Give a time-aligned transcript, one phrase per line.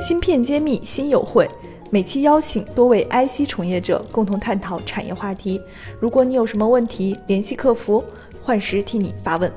[0.00, 1.48] 芯片揭秘新友会，
[1.90, 5.60] 每期邀请多位 IC 从业者共同探讨产业话题。
[6.00, 8.02] 如果你有什么问题，联系客服，
[8.40, 9.52] 幻时替你发问。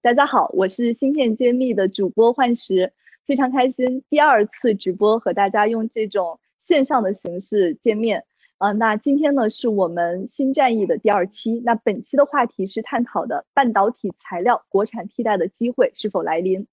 [0.00, 2.90] 大家好，我是芯片揭秘的主播幻时，
[3.26, 8.24] 非常开心第二次直播和大家用这种线上的形式见面。
[8.56, 16.66] 呃，那今天呢是我们新战役的第二期，那本期的话题是探讨的半导体材料国产替代的机会是否来临。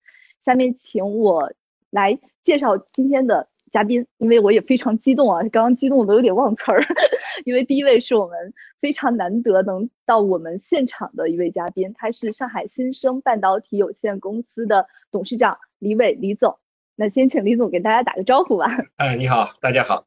[0.47, 1.51] 下面请我
[1.89, 6.81] 来介绍今天的嘉宾，因为我也非常激动啊，刚刚激动的都有点忘词儿。
[7.43, 16.57] 因为第一位是我们非常难得能到我们现场的一位嘉宾，他是上海新生半导体有限公司的董事长李伟李总。
[16.95, 18.67] 那先请李总给大家打个招呼吧。
[18.95, 20.05] 哎，你好，大家好。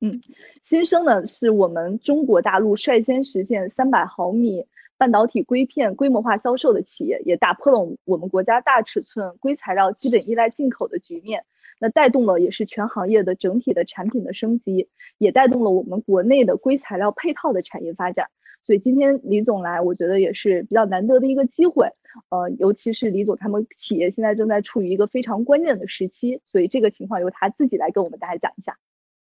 [0.00, 0.20] 嗯，
[0.64, 4.66] 新生呢是我们中国大陆率先实现三百毫米
[5.00, 11.46] 半导体硅片规模化销售的企业，也打破了我们国家大尺寸硅材料基本依赖进口的局面。
[11.78, 18.26] 那带动了也是全行业的整体的产品的升级，也带动了我们国内的硅材料配套的产业发展。
[18.62, 21.88] 所以今天李总来，我觉得也是比较难得的一个机会。
[22.28, 28.76] 呃，尤其是李总他们企业现在正在处于一个非常关键的时期，所以这个情况由他自己来跟我们大家讲一下。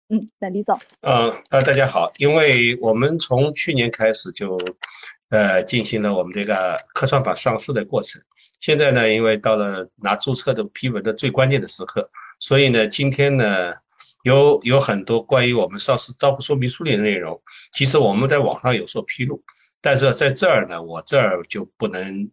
[0.08, 4.58] 嗯，那李总，嗯，啊，大家好，因为我们从去年开始就，
[5.30, 8.22] 呃，进行了我们这个科创板上市的过程。
[8.60, 13.74] 现在呢，因为到了拿注册的批文的最关键的时刻，所以呢，今天呢，
[14.22, 19.42] 有有很多关于我们上市招股说明书的内容，其实我们在网上有所披露，
[19.80, 22.30] 但是在这儿呢，我这儿就不能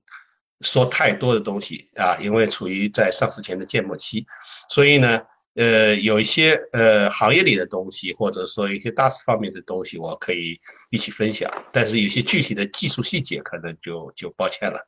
[0.62, 4.26] 说太多的东西啊，因为处于在上市前的建模期，
[4.70, 5.24] 所以呢。
[5.56, 11.50] 呃，有一些呃行业里的东西，或者说一些大势方面的东西，我可以一起分享。
[11.72, 14.86] 但是有些具体的技术细节，可能就就抱歉了。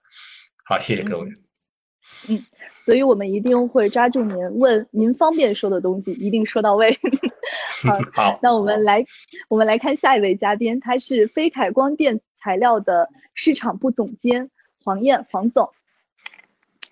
[0.65, 1.29] 好，谢谢各位。
[2.29, 2.45] 嗯，
[2.83, 6.99] 所以我们一定会抓住您问您方便说的东西，一定说到位。
[8.13, 9.05] 好，那我们来
[9.47, 14.49] 我们来看下一位嘉宾，他是飞凯光电材料的市场部总监
[14.83, 15.69] 黄燕黄总。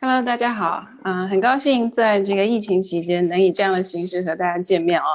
[0.01, 5.05] Hello，大家好，嗯，很高兴在这个疫情期间能以这样的形式和大家见面哦。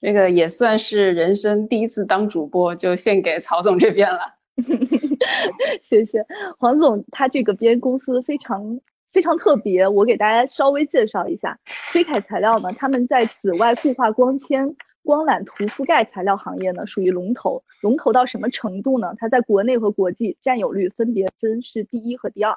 [0.00, 4.20] 这个也算是人生第一次当主播，就献给曹总这边了。
[5.88, 6.24] 谢谢
[6.58, 8.78] 黄总，他这个边公司非常
[9.10, 11.58] 非常特别，我给大家稍微介绍一下。
[11.64, 19.14] 飞凯材料呢，他们在紫外固化光纤光缆涂覆盖材料行业呢属于龙头，龙头到什么程度呢？
[19.16, 22.56] 它在国内和国际占有率分别分是第一和第二。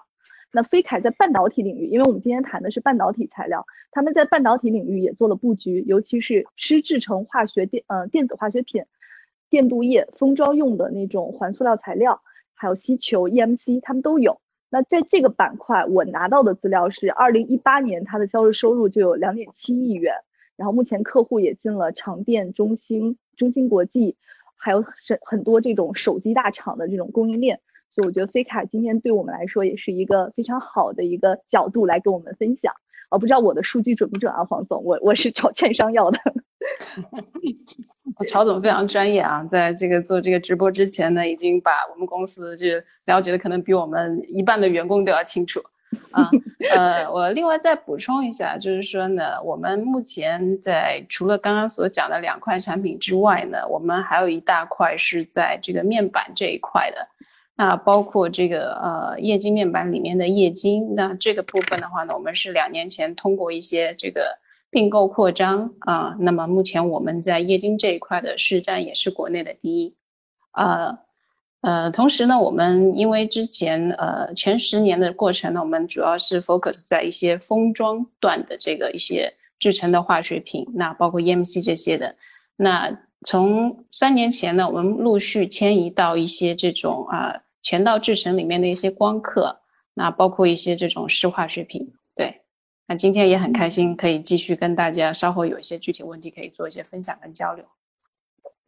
[0.51, 8.85] 那飞凯在半导体领域，因为我们今天谈的是半导体材料，他们在半导体领域也做了布局，尤其是湿制成化学电呃电子化学品、
[9.49, 12.21] 电镀液、封装用的那种环塑料材料，
[12.55, 14.41] 还有吸球 EMC，他们都有。
[14.71, 20.13] 那在这个板块，我拿到的资料是，二零一八年它的销售收入就有两点七亿元，
[20.55, 24.15] 然后目前客户也进了长电、中兴、中芯国际，
[24.57, 27.61] 还有很很多这种手机大厂的这种供应链。
[27.91, 32.73] 所以我觉得飞卡今天对我们来说也是一个非常好的一个角度来跟我们分享。
[33.09, 36.19] 啊，不知道我的数据准不准啊，黄总，我我是找券商要的。
[38.27, 42.67] 曹总非常专业啊，在这个做这个直播之前呢，已经把我们公司就
[43.05, 45.59] 了解的可能比我们一半的员工都要清楚。
[46.11, 46.29] 啊，
[46.75, 57.07] 呃，我另外再补充一下，就是说呢，我们目前在除了刚刚所讲的两块产品之外呢，我们还有一大块是在这个面板这一块的。
[57.61, 64.37] 那包括这个呃液晶面板里面的液晶，那这个部分的话呢，我们是两年前通过一些这个
[64.69, 69.93] 并购扩张啊，那么目前我们在液晶这一块的市占也是国内的第一，
[70.53, 70.99] 呃
[71.59, 82.15] 呃，同时呢，我们因为之前呃前十年的过程呢，我们主要是 focus 在一些封装段的这个一些制成的化学品，那包括 EMC 这些的，
[82.55, 87.41] 那从三年前呢，我们陆续迁移到一些这种啊。
[87.61, 89.61] 全道制程里面的一些光刻，
[89.93, 92.41] 那包括一些这种湿化学品，对。
[92.87, 97.65] 那今天也很开心，可以继续跟大家稍后有一些具体问题可以做一些分享跟交流。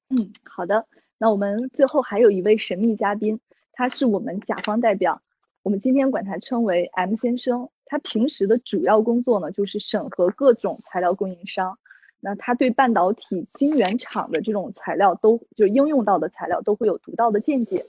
[0.10, 0.86] 嗯，好的。
[1.18, 3.40] 那我们最后还有一位神秘嘉宾，
[3.74, 5.22] 他是我们甲方代表，
[5.64, 7.70] 我们今天管他称为 M 先生。
[7.86, 11.78] 他平时的主要工作呢，就是审核各种材料供应商。
[12.24, 17.82] 那他对半导体晶圆厂的这种材料都就应用到的材料都会有独到的见解。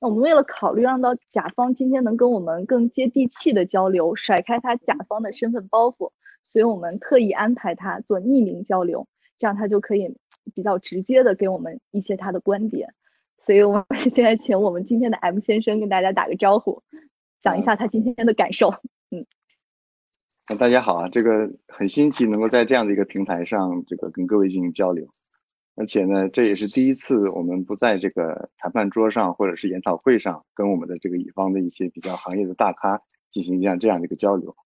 [0.00, 6.12] 那我们为了考虑让到甲方今天能跟我们更接地气的交流，甩开他甲方的身份包袱，
[6.44, 9.08] 所以我们特意安排他做匿名交流，
[9.40, 10.16] 这样他就可以
[10.54, 12.94] 比较直接的给我们一些他的观点。
[13.44, 13.84] 所以我们
[14.14, 16.82] 现在请我们今天的 M 先生跟大家打个招呼，
[17.42, 18.72] 讲一下他今天的感受。
[19.10, 19.26] 嗯。
[20.58, 25.06] 大家好啊，这个很新奇，能够在这样的一个平台上，这个跟各位进行交流，
[25.76, 33.00] 而且呢，这也是第一次我们不在这个谈判桌上或者是研讨会上，跟我们的这个乙方的一些比较行业的大咖
[33.30, 34.56] 进行这样这样的一个交流。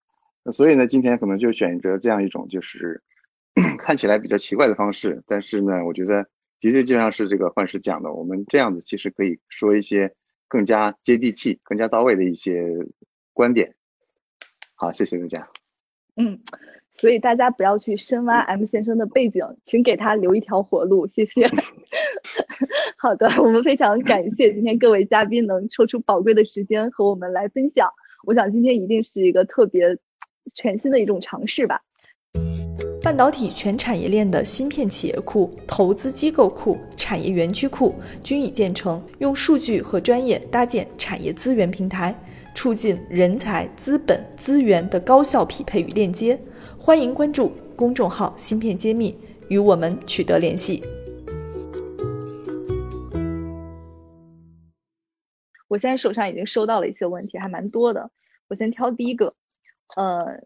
[0.43, 3.03] 那所以呢，今天可能就选择这样一种就是
[3.79, 6.27] 看起来比较奇怪的方式，但是呢，我觉得
[6.61, 10.15] 的确就像是这个幻师讲的，我们这样子其实可以说一些
[10.49, 12.65] 更加接地气、更加到位的一些
[13.35, 13.75] 观点。
[14.77, 15.49] 好，谢谢大家。
[16.17, 16.39] 嗯，
[16.97, 21.51] 所以大家不要去深挖 M 先生的背景，请给他留一条活路，谢谢。
[22.97, 27.89] 好的，我们非常感谢今天各位嘉宾能抽出宝贵的时间和我们来分享。
[28.27, 29.99] 我想今天一定是一个特别
[30.55, 31.81] 全新的一种尝试吧。
[33.03, 42.19] 半导体全产业链的芯片企业库、投资机构库、产业园区库均已建成，用数据和专业搭建产业资源平台。
[42.55, 46.39] 促进人才、资本、资源的高效匹配与链接。
[46.79, 49.17] 欢迎关注公众号“芯片揭秘”，
[49.49, 50.83] 与我们取得联系。
[55.67, 58.11] 我现在手上已经收到了一些问题，还蛮多的。
[58.49, 59.35] 我先挑第一个，
[59.97, 60.41] 呃，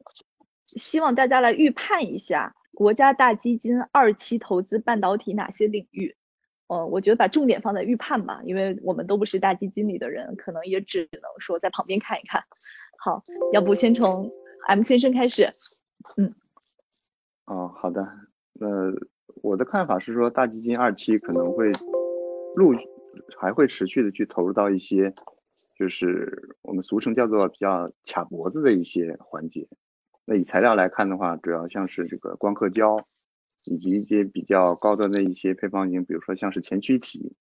[0.67, 6.17] 希望大家来预判一下国家大基金二期投资半导体哪些领域。
[6.69, 12.45] 呃，我觉得把重点放在预判吧，因为我们都不是大基金里的人，可能也只能说在旁边看一看。
[12.99, 14.31] 好，要不先从
[14.67, 15.49] M 先生开始。
[16.17, 16.35] 嗯。
[17.47, 18.07] 哦，好的。
[18.53, 18.67] 那
[19.43, 21.73] 我的看法是说，大基金二期可能会
[22.55, 22.75] 陆
[23.39, 25.15] 还会持续的去投入到一些，
[25.75, 29.67] 就是我们俗称叫做比较卡脖子的一些环节。
[30.27, 33.07] 那以材料来看的话，主要像是这个光刻胶。
[33.71, 37.35] 以及一些比较高端的一些配方型，比如说像是前驱体，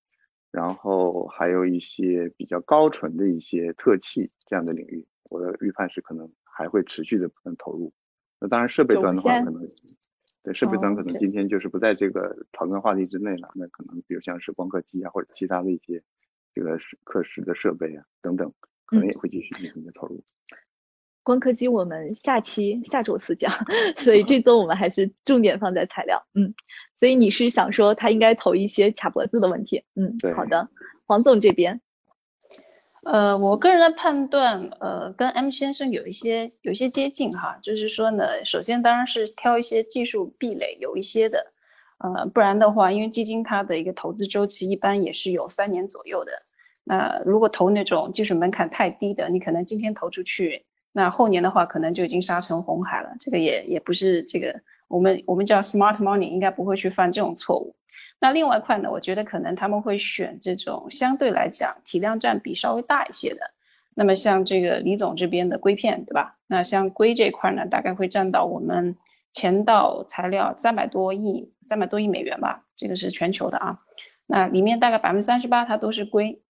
[0.52, 7.94] 然后还有一些比较高纯的一些特气这样的领域，我的预判是可能还会持续的部分投入。
[8.40, 9.68] 那当然设备端的话，可能
[10.44, 13.50] 对设备端可能今天就是不在这个讨论话题之内了。
[13.56, 16.04] 那可能比如像是光刻机啊，或者其他的一些
[16.54, 18.54] 这个刻蚀的设备啊等等，
[18.86, 20.24] 可能也会继续进行的投入。
[21.28, 23.52] 光刻机我们下期下周四讲，
[24.00, 26.26] 所以这周我们还是重点放在材料。
[26.36, 26.54] 嗯，
[27.02, 29.84] 所以你是想说他应该投一些卡脖子的问题？
[29.96, 30.70] 嗯，好的，
[31.06, 31.82] 黄总这边，
[33.04, 41.46] 呃，我个人的判断，呃，跟 M 先生有一些有一些接近哈，就是说呢，首先当然是挑一些技术壁垒有一些的，
[41.98, 46.32] 呃，不然的话，因为基金它的一个投资周期一般也是有三年左右的，
[46.86, 50.64] 那如果投那种技术门槛太低的，你可能今天投出去。
[50.98, 53.16] 那后年的话，可能就已经沙成红海了。
[53.20, 57.76] 这个也也不是这个，我们我们叫 smart money，应该不会去犯这种错误。
[58.20, 63.42] 那另外一块呢，我觉得可能他们会选这种相对来讲体量占比稍微大一些的。
[63.94, 66.40] 那么像这个李总这边的硅片，对吧？
[66.48, 68.98] 那像硅这块呢，大概会占到我们
[69.34, 73.78] 前道材料三百多亿，三百多亿美元吧，这个是全球的啊。
[74.26, 76.42] 那里面大概百分之三十八它都是硅。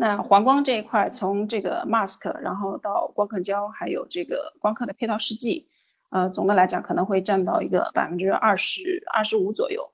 [0.00, 5.66] 那黄光这一块，从这个 mask，然后到光刻胶，还有这个光刻的配套试剂，
[6.10, 9.92] 呃，总的来讲可能会占到一个百分之二十二十五左右。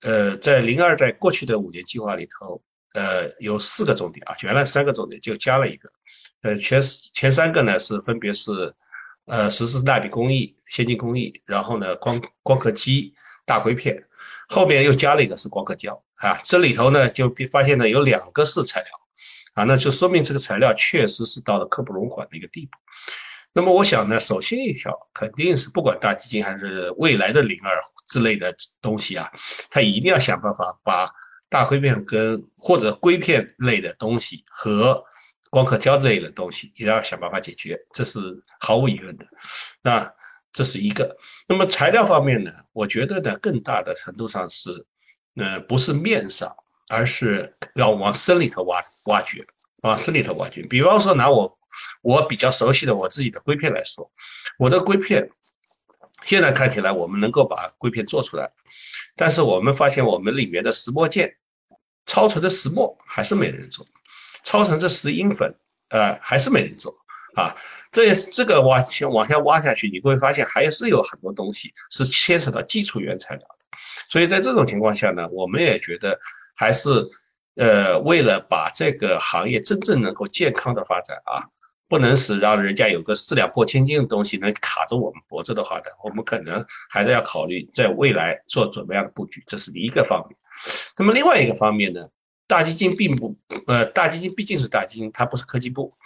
[0.00, 2.62] 呃，在零二在过去的五年计划里头，
[2.94, 5.92] 呃，有四个重点啊，原来三个重点就加了一个，
[6.40, 6.80] 呃，前
[7.12, 8.74] 前三个呢是分别是，
[9.26, 14.06] 呃，十四纳米工艺、先进工艺，然后呢光光刻机、大硅片，
[14.48, 18.88] 后面又加了一个是光刻胶啊，这里头呢就发现呢有两个是材料。
[19.54, 22.72] 啊，那就说明这个材料确实是到了刻不容缓的一个地步。
[23.52, 29.30] 那么我想呢，首先一条肯定是不管大基金还是未来的零二之类的东西啊，
[29.70, 31.08] 它一定要想办法把
[31.48, 35.04] 大硅片跟或者硅片类的东西和
[35.50, 39.26] 光刻胶类的东西也要想办法解决，这是毫无疑问的。
[39.82, 40.12] 那
[40.52, 41.16] 这是一个。
[41.46, 44.84] 那么材料方面呢，我觉得呢，更大的程度上是，
[45.36, 46.56] 呃，不是面上。
[46.88, 49.46] 而是要往深里头挖挖掘，
[49.82, 50.62] 往深里头挖掘。
[50.62, 51.58] 比方说拿我
[52.02, 54.10] 我比较熟悉的我自己的硅片来说，
[54.58, 55.30] 我的硅片
[56.24, 58.52] 现在看起来我们能够把硅片做出来，
[59.16, 61.36] 但是我们发现我们里面的石墨件、
[62.06, 63.86] 超纯的石墨还是没人做，
[64.42, 65.56] 超纯的石英粉
[65.88, 66.96] 呃还是没人做
[67.34, 67.56] 啊。
[67.92, 73.78] 这这个挖先往下挖下去，你会发现还是有很多东西是牵扯到基础原材料的。
[74.10, 76.20] 所以在这种情况下呢，我们也觉得。
[76.54, 77.08] 还是，
[77.56, 81.50] 呃，为了把这个行业真正能够健康的发展啊，
[81.88, 90.36] 不能是让人家有个四两拨千斤的东西能卡着我们脖子的话的，我们可能还是要考虑在未来做怎么样的布局，这是一个方面。
[90.96, 92.08] 那么另外一个方面呢，
[92.46, 95.96] 大基金并不，呃，大基金毕竟是大基金，它不是科技部，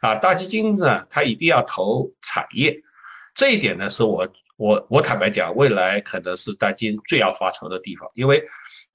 [0.00, 2.82] 啊，大基金呢，它一定要投产业，
[3.34, 8.44] 这一点呢，是我我我坦白讲，未来可能是大金最要发愁的地方，因为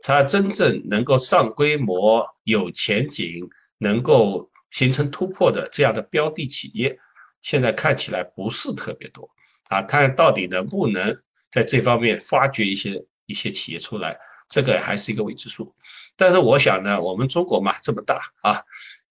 [0.03, 6.99] 它真正能够上规模、有前景、能够形成突破的这样的标的企业，
[7.41, 9.29] 现在看起来不是特别多
[9.69, 9.81] 啊。
[9.81, 14.19] 看到底能不能在这方面发掘一些一些企业出来，
[14.49, 15.73] 这个还是一个未知数。
[16.17, 18.63] 但是我想呢，我们中国嘛这么大啊。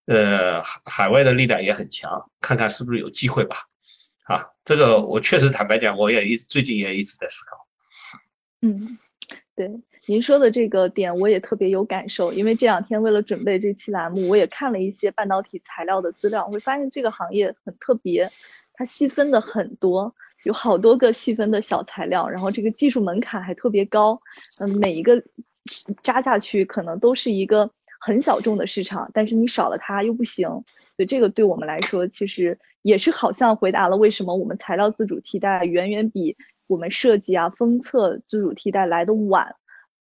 [0.04, 3.68] 呃，海外的力量也很强，看看是不是有机会吧。
[4.25, 7.68] 啊，这个我确实坦白讲，我也一最近也一直在思考。
[8.62, 8.99] 嗯，
[9.54, 9.70] 对，
[10.06, 18.30] 您说的这个点我也特别有感受，因为这两天为了准备这期栏目，我也看了一些半导体材料的资料，会发现这个行业很特别，
[18.74, 20.14] 它细分的很多，
[20.44, 24.20] 有好多个细分的小材料，然后这个技术门槛还特别高，
[24.60, 25.22] 嗯，每一个
[26.02, 27.70] 扎下去可能都是一个。
[28.04, 30.64] 很小众的市场，但是你少了它又不行，所
[30.96, 36.36] 以这个对我们来说，其实也是好像回答了为什么我们材料自主替代远远比
[36.72, 39.54] 我们设计啊封测自主替代来的晚，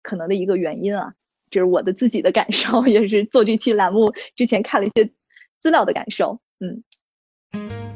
[0.03, 1.13] 可能的一个原因啊，
[1.49, 5.09] 这是我的自己的感受， 也是做这期栏目之前看了一些
[5.63, 6.37] 资料的感受。
[6.59, 6.83] 嗯，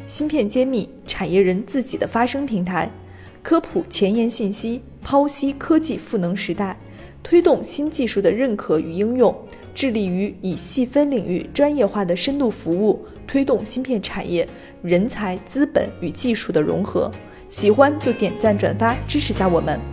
[0.07, 2.89] 芯片揭秘，产业人自己的发声平台，
[3.43, 6.79] 科普前沿信息，剖析科技赋能时代，
[7.21, 9.35] 推动新技术的认可与应用。
[9.73, 14.47] 致力于以细分领域专业化的深度服务，推动芯片产业
[14.81, 17.11] 人才、资本与技术的融合。
[17.51, 19.90] 喜欢就点赞转发支持下我们。